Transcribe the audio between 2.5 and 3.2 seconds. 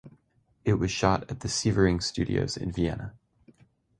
in Vienna.